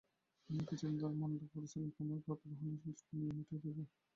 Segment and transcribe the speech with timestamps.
[0.49, 2.75] আমিও কিছুদিন থেকে মনে করছিলেম কুমারব্রত গ্রহণের
[3.11, 3.77] নিয়ম উঠিয়ে দেব।